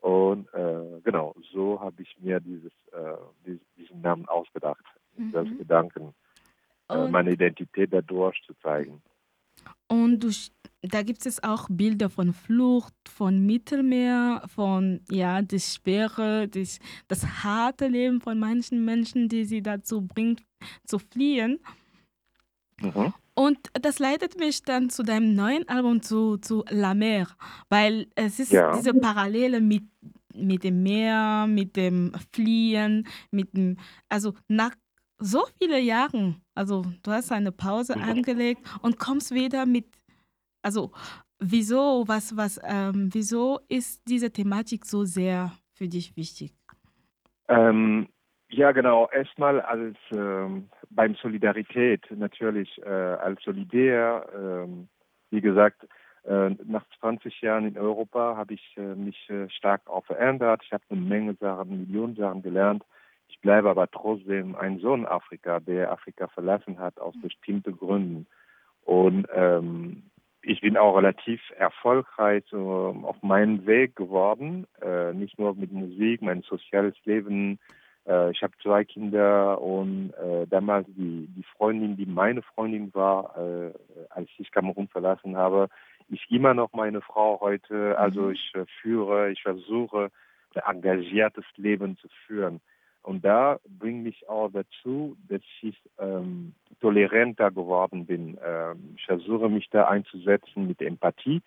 Und 0.00 0.52
äh, 0.52 1.00
genau, 1.02 1.34
so 1.52 1.80
habe 1.80 2.02
ich 2.02 2.14
mir 2.20 2.40
dieses, 2.40 2.72
äh, 2.92 3.16
dies, 3.46 3.60
diesen 3.76 4.02
Namen 4.02 4.28
ausgedacht. 4.28 4.84
Mhm. 5.16 5.32
Das 5.32 5.48
Gedanken, 5.56 6.14
äh, 6.90 7.08
meine 7.08 7.32
Identität 7.32 7.92
dadurch 7.92 8.42
zu 8.46 8.52
zeigen. 8.62 9.00
Und 9.88 10.20
du, 10.20 10.30
da 10.88 11.02
gibt 11.02 11.24
es 11.26 11.42
auch 11.42 11.66
Bilder 11.70 12.10
von 12.10 12.32
Flucht, 12.32 12.94
von 13.08 13.44
Mittelmeer, 13.46 14.42
von 14.54 15.00
ja, 15.10 15.42
das 15.42 15.74
schwere, 15.74 16.48
das, 16.48 16.78
das 17.08 17.26
harte 17.44 17.88
Leben 17.88 18.20
von 18.20 18.38
manchen 18.38 18.84
Menschen, 18.84 19.28
die 19.28 19.44
sie 19.44 19.62
dazu 19.62 20.02
bringt, 20.02 20.42
zu 20.86 20.98
fliehen. 20.98 21.58
Mhm. 22.80 23.12
Und 23.34 23.58
das 23.72 23.98
leitet 23.98 24.38
mich 24.38 24.62
dann 24.62 24.90
zu 24.90 25.02
deinem 25.02 25.34
neuen 25.34 25.68
Album, 25.68 26.02
zu, 26.02 26.36
zu 26.36 26.64
La 26.70 26.94
Mer, 26.94 27.26
weil 27.68 28.06
es 28.14 28.38
ist 28.38 28.52
Ja. 28.52 28.76
diese 28.76 28.94
Parallele 28.94 29.60
mit, 29.60 29.84
mit 30.34 30.62
dem 30.62 30.82
Meer, 30.82 31.46
mit 31.48 31.74
dem 31.76 32.12
Fliehen, 32.32 33.06
mit 33.32 33.56
dem, 33.56 33.76
also 34.08 34.34
nach 34.48 34.74
so 35.18 35.44
vielen 35.58 35.84
Jahren, 35.84 36.42
also 36.54 36.84
du 37.02 37.10
hast 37.10 37.32
eine 37.32 37.50
Pause 37.52 37.96
Mhm. 37.96 38.02
angelegt 38.04 38.62
und 38.82 38.98
kommst 38.98 39.32
wieder 39.32 39.66
mit, 39.66 39.86
also 40.64 40.90
wieso, 41.38 42.04
was, 42.06 42.36
was, 42.36 42.60
ähm, 42.64 43.10
wieso 43.12 43.60
ist 43.68 44.02
diese 44.08 44.30
Thematik 44.32 44.84
so 44.84 45.04
sehr 45.04 45.52
für 45.72 45.88
dich 45.88 46.16
wichtig? 46.16 46.52
Ähm, 47.48 48.08
ja, 48.48 48.72
genau. 48.72 49.08
Erstmal 49.10 49.60
als 49.60 49.96
ähm, 50.12 50.68
beim 50.90 51.14
Solidarität 51.16 52.04
natürlich 52.10 52.80
äh, 52.82 52.88
als 52.88 53.42
Solidär. 53.42 54.26
ähm, 54.34 54.88
wie 55.30 55.40
gesagt, 55.40 55.86
äh, 56.24 56.50
nach 56.64 56.84
20 57.00 57.40
Jahren 57.42 57.66
in 57.66 57.76
Europa 57.76 58.36
habe 58.36 58.54
ich 58.54 58.76
äh, 58.76 58.94
mich 58.94 59.28
äh, 59.28 59.48
stark 59.50 59.82
auch 59.88 60.06
verändert. 60.06 60.62
Ich 60.64 60.72
habe 60.72 60.84
eine 60.88 61.00
Menge 61.00 61.34
Sachen, 61.34 61.80
Millionen 61.80 62.16
Sachen 62.16 62.42
gelernt. 62.42 62.84
Ich 63.28 63.40
bleibe 63.40 63.68
aber 63.68 63.90
trotzdem 63.90 64.54
ein 64.54 64.78
Sohn 64.78 65.06
Afrika, 65.06 65.60
der 65.60 65.90
Afrika 65.90 66.28
verlassen 66.28 66.78
hat 66.78 66.98
aus 67.00 67.14
bestimmten 67.20 67.76
Gründen. 67.76 68.26
Und 68.84 69.26
ähm, 69.34 70.04
ich 70.46 70.60
bin 70.60 70.76
auch 70.76 70.96
relativ 70.96 71.40
erfolgreich 71.56 72.44
so 72.50 72.96
auf 73.02 73.22
meinem 73.22 73.66
Weg 73.66 73.96
geworden, 73.96 74.66
äh, 74.80 75.12
nicht 75.12 75.38
nur 75.38 75.54
mit 75.54 75.72
Musik, 75.72 76.22
mein 76.22 76.42
soziales 76.42 76.94
Leben. 77.04 77.58
Äh, 78.06 78.30
ich 78.30 78.42
habe 78.42 78.52
zwei 78.62 78.84
Kinder 78.84 79.60
und 79.60 80.12
äh, 80.14 80.46
damals 80.46 80.86
die, 80.88 81.26
die 81.36 81.44
Freundin, 81.56 81.96
die 81.96 82.06
meine 82.06 82.42
Freundin 82.42 82.92
war, 82.94 83.36
äh, 83.36 83.72
als 84.10 84.28
ich 84.38 84.50
Kamerun 84.50 84.88
verlassen 84.88 85.36
habe, 85.36 85.68
ist 86.08 86.22
immer 86.30 86.54
noch 86.54 86.72
meine 86.72 87.00
Frau 87.00 87.40
heute. 87.40 87.98
Also 87.98 88.22
Mhm. 88.22 88.32
ich 88.32 88.52
äh, 88.54 88.64
führe, 88.82 89.30
ich 89.30 89.42
versuche, 89.42 90.10
ein 90.54 90.76
engagiertes 90.76 91.44
Leben 91.56 91.96
zu 91.96 92.08
führen. 92.26 92.60
Und 93.04 93.22
da 93.22 93.60
bringt 93.68 94.02
mich 94.02 94.26
auch 94.30 94.50
dazu, 94.50 95.14
dass 95.28 95.42
ich 95.60 95.76
ähm, 95.98 96.54
toleranter 96.80 97.50
geworden 97.50 98.06
bin. 98.06 98.38
Ähm, 98.42 98.94
ich 98.96 99.04
versuche 99.04 99.50
mich 99.50 99.68
da 99.68 99.88
einzusetzen 99.88 100.66
mit 100.66 100.80
Empathie. 100.80 101.42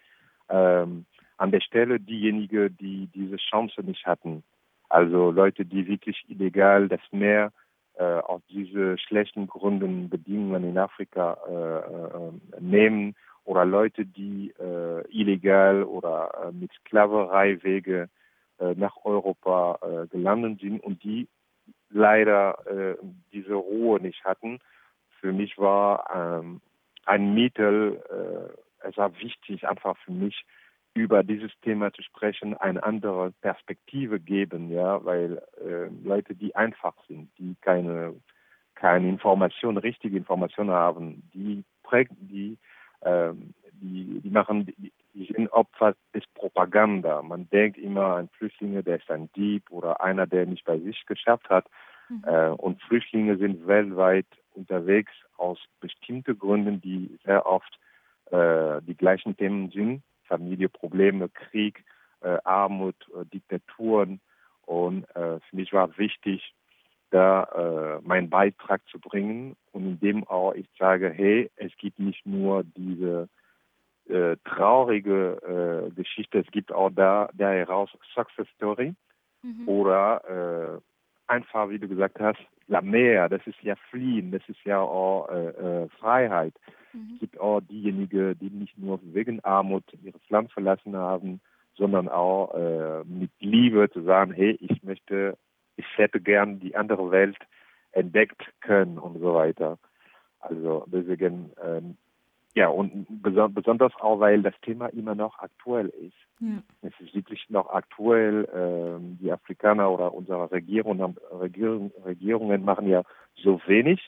Ähm, 0.49 1.05
an 1.37 1.51
der 1.51 1.61
Stelle 1.61 1.99
diejenigen, 1.99 2.77
die 2.77 3.07
diese 3.07 3.37
Chance 3.37 3.81
nicht 3.81 4.05
hatten. 4.05 4.43
Also 4.87 5.31
Leute, 5.31 5.65
die 5.65 5.87
wirklich 5.87 6.23
illegal 6.29 6.87
das 6.87 7.01
Meer 7.11 7.51
äh, 7.95 8.03
aus 8.03 8.41
diese 8.51 8.99
schlechten 8.99 9.47
Gründen, 9.47 10.09
Bedingungen 10.09 10.63
in 10.63 10.77
Afrika 10.77 11.37
äh, 11.49 12.57
äh, 12.57 12.61
nehmen 12.61 13.15
oder 13.45 13.65
Leute, 13.65 14.05
die 14.05 14.53
äh, 14.59 15.03
illegal 15.09 15.81
oder 15.81 16.49
äh, 16.49 16.51
mit 16.51 16.71
Sklavereiwege 16.81 18.09
nach 18.75 18.95
Europa 19.03 19.77
äh, 19.83 20.07
gelandet 20.07 20.61
sind 20.61 20.79
und 20.79 21.03
die 21.03 21.27
leider 21.89 22.57
äh, 22.67 22.95
diese 23.31 23.53
Ruhe 23.53 23.99
nicht 24.01 24.23
hatten. 24.23 24.59
Für 25.19 25.31
mich 25.31 25.57
war 25.57 26.41
ähm, 26.41 26.61
ein 27.05 27.33
Mittel, 27.33 28.01
äh, 28.09 28.87
es 28.87 28.97
war 28.97 29.17
wichtig 29.19 29.67
einfach 29.67 29.97
für 29.99 30.11
mich, 30.11 30.45
über 30.93 31.23
dieses 31.23 31.51
Thema 31.61 31.93
zu 31.93 32.01
sprechen, 32.01 32.57
eine 32.57 32.81
andere 32.81 33.31
Perspektive 33.41 34.19
geben, 34.19 34.71
ja, 34.71 35.05
weil 35.05 35.43
äh, 35.63 35.89
Leute, 36.03 36.33
die 36.33 36.55
einfach 36.55 36.95
sind, 37.07 37.29
die 37.37 37.55
keine 37.61 38.15
keine 38.77 39.09
Information, 39.09 39.77
richtige 39.77 40.17
Information 40.17 40.69
haben, 40.69 41.23
die 41.33 41.63
prägen, 41.83 42.15
die, 42.21 42.57
ähm, 43.01 43.53
die, 43.71 44.21
die 44.21 44.29
machen, 44.29 44.65
die, 44.65 44.91
die 45.17 45.33
sind 45.33 45.51
Opfer 45.51 45.95
des 46.13 46.23
Propaganda. 46.35 47.21
Man 47.23 47.49
denkt 47.49 47.77
immer 47.77 48.17
an 48.17 48.29
Flüchtlinge, 48.37 48.83
der 48.83 48.97
ist 48.97 49.09
ein 49.09 49.29
Dieb 49.35 49.69
oder 49.71 50.01
einer, 50.01 50.27
der 50.27 50.45
nicht 50.45 50.63
bei 50.63 50.77
sich 50.77 51.05
geschafft 51.07 51.49
hat. 51.49 51.65
Mhm. 52.09 52.23
Äh, 52.25 52.49
und 52.49 52.81
Flüchtlinge 52.83 53.37
sind 53.37 53.65
weltweit 53.65 54.27
unterwegs 54.53 55.11
aus 55.37 55.59
bestimmten 55.79 56.37
Gründen, 56.37 56.81
die 56.81 57.17
sehr 57.25 57.45
oft 57.45 57.79
äh, 58.31 58.81
die 58.83 58.95
gleichen 58.95 59.35
Themen 59.35 59.71
sind. 59.71 60.03
Familieprobleme, 60.25 61.29
Krieg, 61.29 61.83
äh, 62.21 62.37
Armut, 62.43 62.95
äh, 63.15 63.25
Diktaturen. 63.25 64.21
Und 64.65 65.03
äh, 65.15 65.39
für 65.39 65.55
mich 65.55 65.73
war 65.73 65.97
wichtig, 65.97 66.53
da 67.09 67.43
äh, 68.01 68.07
meinen 68.07 68.29
Beitrag 68.29 68.81
zu 68.89 68.99
bringen 68.99 69.55
und 69.71 69.85
indem 69.85 70.27
auch 70.27 70.53
ich 70.53 70.67
sage, 70.77 71.09
hey, 71.09 71.49
es 71.55 71.71
gibt 71.77 71.99
nicht 71.99 72.25
nur 72.25 72.63
diese 72.63 73.29
äh, 74.09 74.37
traurige 74.45 75.87
äh, 75.87 75.91
Geschichte, 75.95 76.39
es 76.39 76.51
gibt 76.51 76.71
auch 76.71 76.89
da, 76.89 77.29
da 77.33 77.49
heraus 77.49 77.89
Success 78.13 78.47
Story 78.55 78.95
mhm. 79.43 79.67
oder 79.67 80.77
äh, 80.77 81.31
einfach, 81.31 81.69
wie 81.69 81.79
du 81.79 81.87
gesagt 81.87 82.19
hast, 82.19 82.39
La 82.67 82.81
Mer, 82.81 83.29
das 83.29 83.45
ist 83.45 83.61
ja 83.61 83.75
Fliehen, 83.89 84.31
das 84.31 84.41
ist 84.47 84.63
ja 84.65 84.79
auch 84.79 85.29
äh, 85.29 85.49
äh, 85.49 85.89
Freiheit. 85.99 86.53
Mhm. 86.93 87.11
Es 87.13 87.19
gibt 87.21 87.39
auch 87.39 87.61
diejenigen, 87.61 88.37
die 88.39 88.49
nicht 88.49 88.77
nur 88.77 88.99
wegen 89.03 89.43
Armut 89.43 89.83
ihres 90.03 90.21
Land 90.29 90.51
verlassen 90.51 90.95
haben, 90.95 91.39
sondern 91.75 92.09
auch 92.09 92.53
äh, 92.55 93.03
mit 93.05 93.31
Liebe 93.39 93.89
zu 93.91 94.01
sagen, 94.03 94.33
hey, 94.33 94.57
ich 94.59 94.83
möchte 94.83 95.37
ich 95.77 95.85
hätte 95.95 96.19
gern 96.19 96.59
die 96.59 96.75
andere 96.75 97.11
Welt 97.11 97.37
entdeckt 97.91 98.41
können 98.61 98.97
und 98.97 99.19
so 99.19 99.35
weiter. 99.35 99.77
Also 100.39 100.85
deswegen, 100.87 101.51
ähm, 101.63 101.97
ja, 102.57 102.69
und 102.69 103.05
beson 103.21 103.53
besonders 103.53 103.93
auch, 103.99 104.19
weil 104.19 104.41
das 104.41 104.59
Thema 104.61 104.87
immer 104.87 105.13
noch 105.13 105.37
aktuell 105.37 105.89
ist. 105.89 106.17
Ja. 106.39 106.63
Es 106.81 106.93
ist 106.99 107.13
wirklich 107.13 107.47
noch 107.49 107.69
aktuell. 107.69 108.49
Ähm, 108.51 109.19
die 109.21 109.31
Afrikaner 109.31 109.91
oder 109.91 110.11
unsere 110.11 110.51
Regierung, 110.51 111.15
Regierung, 111.39 111.91
Regierungen 112.03 112.65
machen 112.65 112.87
ja 112.87 113.03
so 113.35 113.61
wenig, 113.67 114.01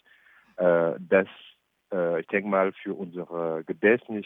äh, 0.58 0.94
dass 0.98 1.27
äh, 1.94 2.22
ich 2.22 2.27
denke 2.29 2.50
mal 2.50 2.72
für 2.72 2.96
unsere 2.96 3.63
Gedächtnis, 3.65 4.25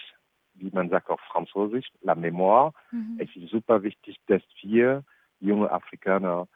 wie 0.54 0.72
man 0.72 0.90
sagt 0.90 1.10
auf 1.10 1.20
Französisch, 1.30 1.90
la 2.02 2.14
mémoire, 2.14 2.72
mhm. 2.92 3.20
es 3.20 3.30
ist 3.36 3.52
super 3.52 3.84
wichtig, 3.84 4.16
dass 4.28 4.44
wir 4.62 5.04
junge 5.42 5.70
Afrikaner 5.70 6.48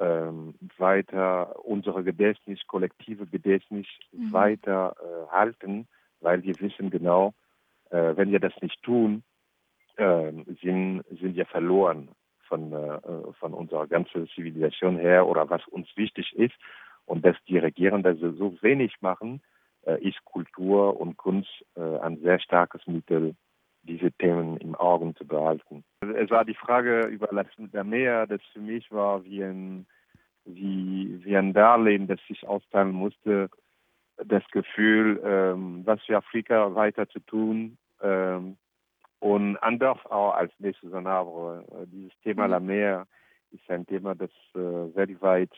ähm, 0.00 0.54
weiter 0.78 1.64
unsere 1.64 2.02
Gedächtnis, 2.02 2.58
kollektive 2.66 3.26
Gedächtnis 3.26 3.86
mhm. 4.10 4.32
weiter 4.32 4.96
äh, 4.98 5.30
halten, 5.30 5.86
weil 6.24 6.42
wir 6.42 6.58
wissen 6.60 6.90
genau, 6.90 7.34
äh, 7.90 8.16
wenn 8.16 8.32
wir 8.32 8.40
das 8.40 8.54
nicht 8.60 8.82
tun, 8.82 9.22
äh, 9.96 10.32
sind, 10.62 11.04
sind 11.20 11.36
wir 11.36 11.46
verloren 11.46 12.08
von, 12.48 12.72
äh, 12.72 13.32
von 13.38 13.54
unserer 13.54 13.86
ganzen 13.86 14.28
Zivilisation 14.28 14.98
her 14.98 15.26
oder 15.26 15.48
was 15.48 15.66
uns 15.68 15.88
wichtig 15.96 16.32
ist. 16.34 16.54
Und 17.06 17.24
dass 17.24 17.36
die 17.48 17.58
Regierenden 17.58 18.18
so 18.36 18.56
wenig 18.62 18.94
machen, 19.00 19.42
äh, 19.84 20.02
ist 20.02 20.24
Kultur 20.24 20.98
und 20.98 21.16
Kunst 21.16 21.50
äh, 21.76 21.98
ein 21.98 22.18
sehr 22.22 22.40
starkes 22.40 22.86
Mittel, 22.86 23.34
diese 23.82 24.10
Themen 24.12 24.56
im 24.56 24.74
Augen 24.74 25.14
zu 25.14 25.26
behalten. 25.26 25.84
Es 26.00 26.30
war 26.30 26.44
die 26.46 26.54
Frage 26.54 27.06
über 27.08 27.26
das 27.26 27.46
Meer, 27.84 28.26
das 28.26 28.40
für 28.52 28.60
mich 28.60 28.90
war 28.90 29.22
wie 29.24 29.44
ein, 29.44 29.86
wie, 30.46 31.22
wie 31.22 31.36
ein 31.36 31.52
Darlehen, 31.52 32.06
das 32.06 32.20
ich 32.28 32.46
austeilen 32.46 32.92
musste, 32.92 33.50
das 34.16 34.42
Gefühl, 34.52 35.20
ähm, 35.24 35.82
was 35.84 36.02
für 36.02 36.16
Afrika 36.16 36.74
weiter 36.74 37.08
zu 37.08 37.20
tun 37.20 37.78
ähm, 38.02 38.56
und 39.20 39.56
anders 39.58 39.98
auch 40.06 40.34
als 40.34 40.52
nächstes 40.58 40.90
Sanabre. 40.90 41.64
Äh, 41.70 41.86
dieses 41.86 42.12
Thema 42.22 42.44
mhm. 42.44 42.50
La 42.50 42.60
Mer 42.60 43.06
ist 43.50 43.68
ein 43.70 43.86
Thema, 43.86 44.14
das 44.14 44.30
äh, 44.54 44.58
weltweit 44.58 45.50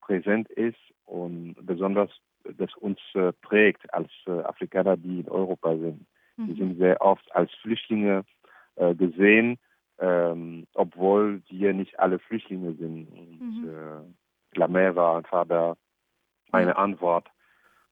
präsent 0.00 0.48
ist 0.50 0.78
und 1.06 1.54
besonders 1.62 2.10
das 2.58 2.74
uns 2.76 2.98
äh, 3.14 3.32
prägt 3.32 3.92
als 3.94 4.10
äh, 4.26 4.40
Afrikaner, 4.42 4.96
die 4.96 5.20
in 5.20 5.28
Europa 5.28 5.76
sind. 5.76 6.06
Mhm. 6.36 6.46
Die 6.46 6.54
sind 6.54 6.78
sehr 6.78 7.00
oft 7.00 7.34
als 7.34 7.50
Flüchtlinge 7.62 8.24
äh, 8.76 8.94
gesehen, 8.94 9.58
ähm, 9.98 10.66
obwohl 10.74 11.40
die 11.50 11.72
nicht 11.72 11.98
alle 11.98 12.18
Flüchtlinge 12.18 12.74
sind. 12.74 13.08
Und, 13.10 13.40
mhm. 13.40 13.68
äh, 13.68 14.58
Lamer 14.58 14.94
war 14.94 15.16
einfach 15.16 15.46
da 15.46 15.76
meine 16.52 16.76
Antwort 16.76 17.28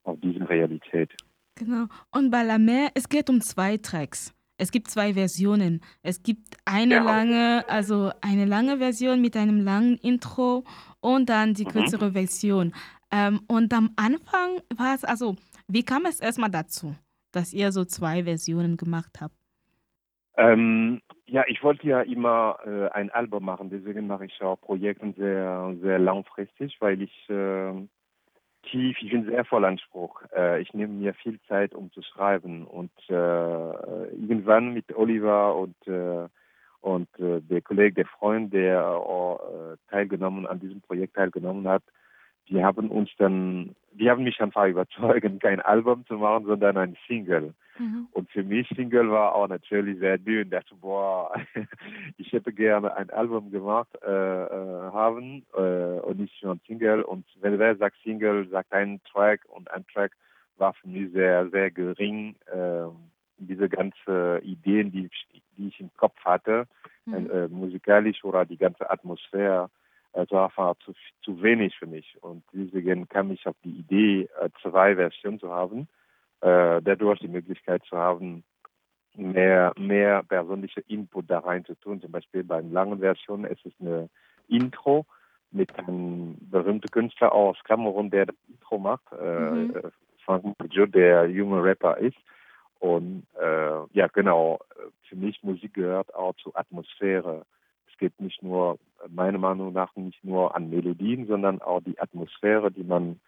auf 0.04 0.18
diese 0.22 0.48
Realität. 0.48 1.10
Genau. 1.56 1.86
Und 2.10 2.30
bei 2.30 2.42
Lamer, 2.42 2.88
es 2.94 3.08
geht 3.08 3.28
um 3.30 3.40
zwei 3.40 3.76
Tracks. 3.76 4.34
Es 4.58 4.70
gibt 4.70 4.88
zwei 4.88 5.14
Versionen. 5.14 5.80
Es 6.02 6.22
gibt 6.22 6.56
eine 6.64 6.96
ja. 6.96 7.02
lange, 7.02 7.64
also 7.68 8.10
eine 8.20 8.44
lange 8.44 8.78
Version 8.78 9.20
mit 9.20 9.36
einem 9.36 9.60
langen 9.60 9.96
Intro 9.98 10.64
und 11.00 11.28
dann 11.28 11.54
die 11.54 11.64
mhm. 11.64 11.70
kürzere 11.70 12.08
mhm. 12.10 12.12
Version. 12.12 12.74
Ähm, 13.10 13.40
und 13.48 13.72
am 13.74 13.90
Anfang 13.96 14.60
war 14.76 14.94
es, 14.94 15.04
also, 15.04 15.36
wie 15.68 15.82
kam 15.82 16.06
es 16.06 16.20
erstmal 16.20 16.50
dazu? 16.50 16.94
dass 17.32 17.52
ihr 17.52 17.72
so 17.72 17.84
zwei 17.84 18.24
Versionen 18.24 18.76
gemacht 18.76 19.20
habt? 19.20 19.34
Ähm, 20.36 21.00
ja, 21.26 21.44
ich 21.46 21.62
wollte 21.62 21.86
ja 21.86 22.02
immer 22.02 22.58
äh, 22.64 22.88
ein 22.90 23.10
Album 23.10 23.44
machen, 23.44 23.70
deswegen 23.70 24.06
mache 24.06 24.26
ich 24.26 24.40
auch 24.40 24.60
Projekte 24.60 25.12
sehr, 25.16 25.74
sehr 25.82 25.98
langfristig, 25.98 26.76
weil 26.80 27.02
ich 27.02 27.28
äh, 27.28 27.72
tief, 28.62 28.96
ich 29.00 29.10
bin 29.10 29.24
sehr 29.24 29.44
voll 29.44 29.64
Anspruch. 29.64 30.22
Äh, 30.34 30.62
ich 30.62 30.72
nehme 30.74 30.92
mir 30.92 31.14
viel 31.14 31.40
Zeit, 31.48 31.74
um 31.74 31.90
zu 31.92 32.02
schreiben 32.02 32.66
und 32.66 32.90
äh, 33.08 33.12
irgendwann 33.12 34.72
mit 34.72 34.94
Oliver 34.96 35.56
und 35.56 35.76
äh, 35.86 36.28
und 36.80 37.08
äh, 37.20 37.40
der 37.40 37.62
Kollege, 37.62 37.94
der 37.94 38.06
Freund, 38.06 38.52
der 38.52 38.84
auch 38.84 39.40
teilgenommen 39.88 40.46
an 40.46 40.58
diesem 40.58 40.80
Projekt 40.80 41.14
teilgenommen 41.14 41.68
hat, 41.68 41.84
die 42.48 42.64
haben 42.64 42.90
uns 42.90 43.10
dann, 43.18 43.74
die 43.92 44.10
haben 44.10 44.24
mich 44.24 44.40
einfach 44.40 44.66
überzeugt, 44.66 45.24
kein 45.40 45.60
Album 45.60 46.04
zu 46.06 46.14
machen, 46.14 46.46
sondern 46.46 46.76
ein 46.76 46.96
Single. 47.06 47.54
Mhm. 47.78 48.08
Und 48.12 48.30
für 48.30 48.42
mich 48.42 48.68
Single 48.68 49.10
war 49.10 49.34
auch 49.34 49.48
natürlich 49.48 49.98
sehr 49.98 50.18
dünn. 50.18 50.44
Ich 50.44 50.50
dachte, 50.50 50.74
boah, 50.74 51.34
ich 52.16 52.32
hätte 52.32 52.52
gerne 52.52 52.94
ein 52.96 53.10
Album 53.10 53.50
gemacht 53.50 53.88
äh, 54.02 54.10
äh, 54.10 54.92
haben 54.92 55.44
äh, 55.54 56.00
und 56.00 56.18
nicht 56.18 56.42
nur 56.42 56.54
ein 56.54 56.60
Single. 56.66 57.02
Und 57.02 57.24
wenn 57.40 57.58
wer 57.58 57.76
sagt 57.76 57.96
Single, 58.02 58.48
sagt 58.48 58.72
ein 58.72 59.00
Track 59.10 59.40
und 59.48 59.70
ein 59.70 59.86
Track 59.86 60.12
war 60.58 60.74
für 60.74 60.88
mich 60.88 61.12
sehr, 61.12 61.48
sehr 61.50 61.70
gering. 61.70 62.36
Äh, 62.46 62.86
diese 63.38 63.68
ganzen 63.68 64.40
Ideen, 64.42 64.92
die, 64.92 65.10
die 65.56 65.68
ich 65.68 65.80
im 65.80 65.90
Kopf 65.96 66.16
hatte, 66.24 66.66
mhm. 67.06 67.30
äh, 67.30 67.48
musikalisch 67.48 68.22
oder 68.24 68.44
die 68.44 68.56
ganze 68.56 68.88
Atmosphäre, 68.88 69.68
es 70.12 70.30
war 70.30 70.44
einfach 70.44 70.76
zu, 70.84 70.92
zu 71.22 71.42
wenig 71.42 71.74
für 71.76 71.86
mich. 71.86 72.16
Und 72.20 72.44
deswegen 72.52 73.08
kam 73.08 73.30
ich 73.30 73.46
auf 73.46 73.56
die 73.64 73.70
Idee, 73.70 74.28
äh, 74.40 74.50
zwei 74.60 74.94
Versionen 74.94 75.40
zu 75.40 75.50
haben, 75.50 75.80
äh, 75.80 76.01
dadurch 76.42 77.20
die 77.20 77.28
Möglichkeit 77.28 77.84
zu 77.84 77.96
haben, 77.96 78.42
mehr, 79.14 79.72
mehr 79.78 80.22
persönliche 80.24 80.80
Input 80.88 81.30
da 81.30 81.38
rein 81.38 81.64
zu 81.64 81.74
tun. 81.76 82.00
Zum 82.00 82.10
Beispiel 82.10 82.42
bei 82.42 82.60
den 82.60 82.72
langen 82.72 82.98
Versionen 82.98 83.44
ist 83.44 83.64
es 83.64 83.72
eine 83.78 84.08
Intro 84.48 85.06
mit 85.52 85.72
einem 85.78 86.36
berühmten 86.40 86.90
Künstler 86.90 87.32
aus 87.32 87.56
Kamerun, 87.62 88.10
der 88.10 88.26
das 88.26 88.36
Intro 88.48 88.78
macht, 88.78 89.04
äh, 89.12 89.50
mhm. 89.50 89.76
äh, 89.76 89.82
Frank 90.24 90.44
Mujo, 90.58 90.86
der 90.86 91.26
junge 91.26 91.62
Rapper 91.62 91.98
ist. 91.98 92.16
Und 92.80 93.24
äh, 93.40 93.84
ja, 93.92 94.08
genau, 94.08 94.58
für 95.08 95.14
mich 95.14 95.40
Musik 95.44 95.74
gehört 95.74 96.12
auch 96.14 96.34
zur 96.36 96.58
Atmosphäre 96.58 97.44
geht 98.02 98.20
nicht 98.20 98.42
nur, 98.42 98.80
meiner 99.08 99.38
Meinung 99.38 99.72
nach, 99.72 99.94
nicht 99.94 100.24
nur 100.24 100.56
an 100.56 100.70
Melodien, 100.70 101.28
sondern 101.28 101.62
auch 101.62 101.80
die 101.82 102.00
Atmosphäre, 102.00 102.72
die 102.72 102.82
man 102.82 103.20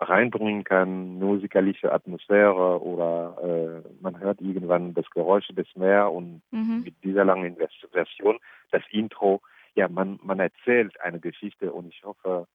reinbringen 0.00 0.64
kann, 0.64 1.18
musikalische 1.18 1.92
Atmosphäre 1.92 2.82
oder 2.82 3.82
äh, 3.84 3.88
man 4.00 4.18
hört 4.18 4.40
irgendwann 4.40 4.94
das 4.94 5.08
Geräusch 5.10 5.48
des 5.48 5.66
Meeres 5.76 6.12
und 6.12 6.42
mhm. 6.50 6.82
mit 6.84 7.04
dieser 7.04 7.24
langen 7.24 7.56
Version, 7.92 8.38
das 8.70 8.82
Intro, 8.90 9.42
ja, 9.74 9.88
man, 9.88 10.18
man 10.22 10.40
erzählt 10.40 10.98
eine 11.00 11.20
Geschichte 11.20 11.72
und 11.72 11.88
ich 11.88 12.02
hoffe 12.02 12.46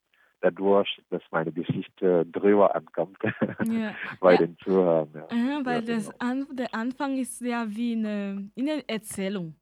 dadurch, 0.42 1.02
dass 1.10 1.22
meine 1.32 1.52
Geschichte 1.52 2.26
drüber 2.26 2.76
ankommt 2.76 3.18
ja. 3.66 3.96
bei 4.20 4.34
ja. 4.34 4.38
den 4.38 4.58
Zuhörern. 4.60 5.10
Ja. 5.14 5.36
ja 5.36 5.66
weil 5.66 5.82
das 5.82 6.10
genau. 6.10 6.32
an, 6.32 6.48
der 6.52 6.74
Anfang 6.74 7.18
ist 7.18 7.42
ja 7.42 7.66
wie 7.68 7.94
eine, 7.94 8.50
eine 8.58 8.84
Erzählung. 8.88 9.56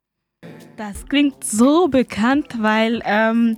Das 0.75 1.05
klingt 1.07 1.43
so 1.43 1.87
bekannt, 1.87 2.61
weil 2.61 3.01
ähm, 3.05 3.57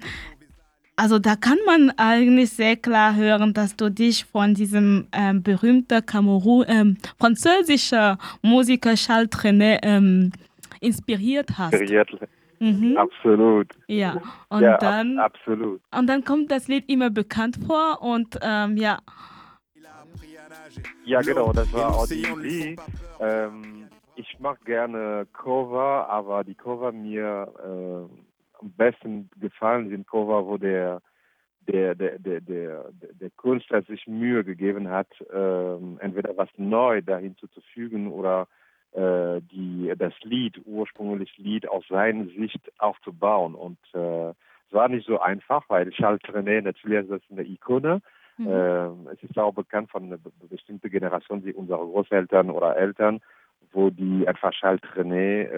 also 0.95 1.19
da 1.19 1.35
kann 1.35 1.57
man 1.65 1.91
eigentlich 1.97 2.51
sehr 2.51 2.75
klar 2.75 3.15
hören, 3.15 3.53
dass 3.53 3.75
du 3.75 3.89
dich 3.89 4.25
von 4.25 4.53
diesem 4.53 5.07
ähm, 5.11 5.43
berühmten 5.43 6.05
Kamerun, 6.05 6.65
ähm, 6.67 6.97
französischen 7.19 8.17
Musiker 8.41 8.95
Charles 8.95 9.29
Trenet 9.29 9.81
ähm, 9.83 10.31
inspiriert 10.79 11.49
hast. 11.57 11.73
Inspiriert. 11.73 12.09
Mhm. 12.59 12.95
Absolut. 12.97 13.67
Ja, 13.87 14.21
und 14.49 14.61
ja, 14.61 14.77
dann. 14.77 15.19
Ab, 15.19 15.33
absolut. 15.35 15.81
Und 15.91 16.07
dann 16.07 16.23
kommt 16.23 16.51
das 16.51 16.67
Lied 16.67 16.89
immer 16.89 17.09
bekannt 17.09 17.57
vor 17.67 18.01
und 18.01 18.37
ähm, 18.41 18.77
ja. 18.77 18.99
Ja, 21.03 21.21
genau, 21.21 21.53
das 21.53 21.71
war 21.73 21.95
auch 21.95 22.07
die 22.07 22.23
Idee. 22.23 22.75
Ähm, 23.19 23.87
ich 24.15 24.39
mag 24.39 24.63
gerne 24.65 25.27
Cover, 25.33 26.09
aber 26.09 26.43
die 26.43 26.55
Cover 26.55 26.91
mir 26.91 27.47
äh, 27.59 28.24
am 28.61 28.71
besten 28.71 29.29
gefallen 29.39 29.89
sind 29.89 30.07
Cover, 30.07 30.45
wo 30.45 30.57
der 30.57 31.01
der, 31.67 31.95
der, 31.95 32.19
der, 32.19 32.41
der, 32.41 32.91
der 32.91 33.29
Künstler 33.31 33.81
sich 33.83 34.07
Mühe 34.07 34.43
gegeben 34.43 34.89
hat, 34.89 35.07
äh, 35.21 35.75
entweder 35.99 36.37
was 36.37 36.49
neu 36.57 37.01
dahin 37.01 37.35
zu 37.37 37.47
fügen 37.73 38.11
oder 38.11 38.47
äh, 38.91 39.41
die, 39.41 39.91
das 39.97 40.13
Lied, 40.21 40.61
ursprünglich 40.65 41.37
Lied 41.37 41.67
aus 41.67 41.83
seiner 41.89 42.25
Sicht 42.25 42.71
aufzubauen. 42.77 43.55
Und 43.55 43.79
äh, 43.93 44.29
es 44.29 44.73
war 44.73 44.87
nicht 44.87 45.05
so 45.05 45.19
einfach, 45.19 45.63
weil 45.67 45.89
Charles 45.91 46.21
Trenet 46.21 46.65
natürlich 46.65 47.09
ist 47.09 47.31
eine 47.31 47.43
Ikone. 47.43 48.01
Mhm. 48.37 48.47
Äh, 48.47 49.11
es 49.13 49.23
ist 49.23 49.37
auch 49.37 49.53
bekannt 49.53 49.89
von 49.89 50.05
einer 50.05 50.19
bestimmten 50.49 50.89
Generation, 50.89 51.43
wie 51.43 51.53
unsere 51.53 51.79
Großeltern 51.79 52.49
oder 52.49 52.75
Eltern, 52.77 53.21
wo 53.71 53.89
die 53.89 54.27
einfach 54.27 54.51
Charles 54.51 54.81
Trenet 54.81 55.51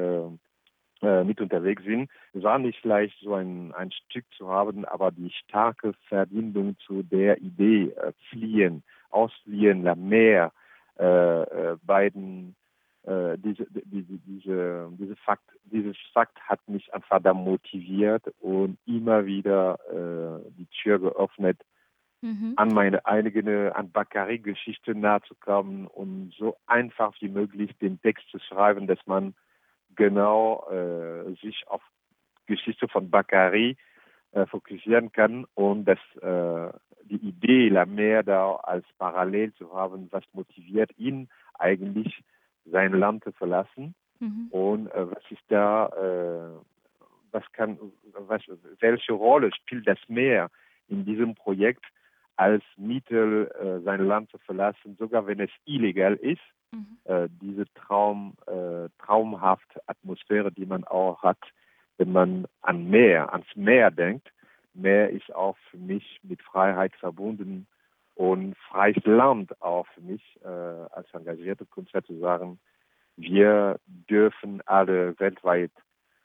äh, 1.02 1.24
mit 1.24 1.42
unterwegs 1.42 1.84
sind. 1.84 2.10
Es 2.34 2.44
war 2.44 2.60
nicht 2.60 2.84
leicht, 2.86 3.18
so 3.22 3.34
ein, 3.34 3.74
ein 3.74 3.92
Stück 3.92 4.26
zu 4.38 4.50
haben, 4.50 4.86
aber 4.86 5.12
die 5.12 5.32
starke 5.32 5.94
Verbindung 6.08 6.78
zu 6.86 7.04
der 7.04 7.40
Idee, 7.42 7.90
äh, 7.92 8.14
fliehen, 8.30 8.84
ausfliehen, 9.10 9.84
la 9.84 9.96
Meer, 9.96 10.52
äh, 11.00 11.42
äh, 11.44 11.78
beiden, 11.84 12.56
äh, 13.04 13.38
diese, 13.38 13.68
diese, 13.70 14.18
diese, 14.26 14.90
diese 14.98 15.16
Fakt, 15.18 15.50
dieses 15.66 15.96
Fakt 16.14 16.40
hat 16.42 16.60
mich 16.68 16.94
einfach 16.94 17.22
da 17.22 17.34
motiviert 17.34 18.24
und 18.40 18.78
immer 18.86 19.26
wieder 19.26 19.78
äh, 19.90 20.52
die 20.58 20.68
Tür 20.82 21.00
geöffnet, 21.00 21.60
mhm. 22.22 22.54
an 22.56 22.70
meine 22.74 23.06
eigene, 23.06 23.76
an 23.76 23.92
Bakari-Geschichte 23.92 24.96
nahe 24.96 25.22
zu 25.22 25.36
kommen 25.36 25.88
und 25.88 26.34
so 26.38 26.58
einfach 26.66 27.14
wie 27.20 27.30
möglich 27.30 27.72
den 27.80 28.02
Text 28.02 28.28
zu 28.30 28.40
schreiben, 28.40 28.88
dass 28.88 29.00
man 29.06 29.36
genau 29.98 30.66
äh, 30.72 31.34
sich 31.42 31.68
auf 31.68 31.82
Geschichte 32.46 32.88
von 32.88 33.10
Bakari 33.10 33.76
äh, 34.32 34.46
fokussieren 34.46 35.12
kann 35.12 35.46
und 35.56 35.86
dass 35.86 36.00
äh, 36.22 36.74
die 37.04 37.28
Idee, 37.28 37.70
La 37.70 37.86
Mer 37.86 38.24
da 38.24 38.56
als 38.56 38.86
parallel 38.98 39.54
zu 39.54 39.74
haben, 39.74 40.08
was 40.12 40.24
motiviert 40.34 40.92
ihn 40.98 41.30
eigentlich, 41.56 42.24
sein 42.66 42.94
Land 42.94 43.24
zu 43.24 43.32
verlassen 43.32 43.96
mhm. 44.20 44.48
und 44.52 44.88
äh, 44.88 45.10
was 45.10 45.24
ist 45.30 45.44
da, 45.48 45.88
äh, 45.88 46.60
was 47.32 47.44
kann, 47.54 47.78
was, 48.28 48.42
welche 48.80 49.14
Rolle 49.14 49.52
spielt 49.54 49.88
das 49.88 50.00
Meer 50.08 50.50
in 50.88 51.06
diesem 51.06 51.36
Projekt 51.36 51.86
als 52.36 52.64
Mittel, 52.78 53.50
äh, 53.60 53.84
sein 53.84 54.06
Land 54.06 54.30
zu 54.30 54.38
verlassen, 54.40 54.96
sogar 55.00 55.26
wenn 55.28 55.40
es 55.40 55.52
illegal 55.66 56.16
ist 56.16 56.42
Mhm. 56.72 56.98
Äh, 57.06 57.28
diese 57.42 57.66
Traum, 57.74 58.36
äh, 58.46 58.90
traumhafte 59.00 59.82
Atmosphäre, 59.88 60.52
die 60.52 60.66
man 60.66 60.84
auch 60.84 61.24
hat, 61.24 61.40
wenn 61.98 62.12
man 62.12 62.46
an 62.62 62.90
Meer, 62.90 63.32
ans 63.34 63.48
Meer 63.56 63.92
denkt. 63.92 64.32
Meer 64.74 65.10
ist 65.10 65.34
auch 65.34 65.58
für 65.72 65.78
mich 65.78 66.20
mit 66.24 66.42
Freiheit 66.42 66.96
verbunden 66.96 67.68
und 68.16 68.56
freies 68.58 69.04
Land 69.06 69.60
auch 69.62 69.88
für 69.88 70.02
mich 70.02 70.22
äh, 70.44 70.48
als 70.48 71.12
engagierte 71.14 71.66
Künstler 71.66 72.04
zu 72.04 72.20
sagen, 72.20 72.60
wir 73.16 73.80
dürfen 73.86 74.62
alle 74.66 75.20
weltweit 75.20 75.72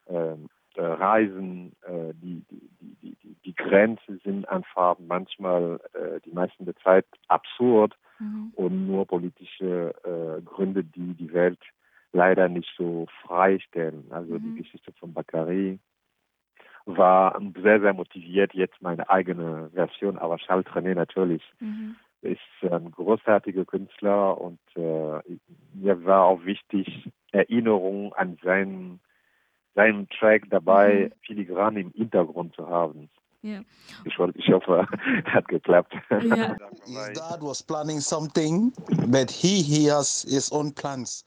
ähm, 0.09 0.45
äh, 0.45 0.62
reisen. 0.77 1.73
Äh, 1.83 2.15
die, 2.15 2.45
die, 2.51 2.71
die, 3.03 3.37
die, 3.45 3.55
Grenzen 3.55 4.21
sind 4.25 4.49
einfach 4.49 4.97
manchmal 4.99 5.81
äh, 5.95 6.21
die 6.25 6.33
meisten 6.33 6.65
der 6.65 6.77
Zeit 6.77 7.07
absurd 7.29 7.97
mhm. 8.19 8.53
und 8.55 8.87
nur 8.87 9.07
politische 9.07 9.95
äh, 10.05 10.43
Gründe, 10.43 10.85
die 10.85 11.15
die 11.15 11.33
Welt 11.33 11.61
leider 12.13 12.49
nicht 12.49 12.71
so 12.77 13.07
freistellen. 13.23 14.05
Also 14.11 14.35
mhm. 14.35 14.43
die 14.43 14.63
Geschichte 14.63 14.93
von 14.99 15.13
Bakary 15.13 15.79
war 16.85 17.41
sehr, 17.63 17.81
sehr 17.81 17.95
motiviert, 17.95 18.55
jetzt 18.55 18.81
meine 18.83 19.09
eigene 19.09 19.71
Version, 19.73 20.19
aber 20.19 20.37
Charles 20.39 20.67
Trenet 20.67 20.97
natürlich 20.97 21.43
mhm. 21.61 21.97
ist 22.23 22.41
ein 22.63 22.91
großartiger 22.91 23.65
Künstler 23.65 24.41
und 24.41 24.59
äh, 24.75 25.21
mir 25.75 26.05
war 26.05 26.25
auch 26.25 26.45
wichtig, 26.45 27.09
Erinnerung 27.31 28.13
an 28.15 28.37
seinen, 28.43 29.01
seinen 29.75 30.09
Track 30.09 30.45
dabei 30.51 31.11
mhm. 31.11 31.27
filigran 31.27 31.77
im 31.77 31.91
Hintergrund 31.93 32.55
zu 32.55 32.69
haben. 32.69 33.09
Yeah. 33.45 33.65
Ich, 34.05 34.15
ich 34.37 34.53
hoffe, 34.53 34.87
hat 35.25 35.49
geklappt. 35.49 35.95
Yeah. 36.23 36.55
His 36.87 37.11
dad 37.15 37.43
was 37.43 37.61
planning 37.61 37.99
something, 38.01 38.73
but 39.09 39.33
he, 39.33 39.63
he 39.63 39.87
has 39.87 40.25
his 40.29 40.53
own 40.53 40.73
plans. 40.73 41.21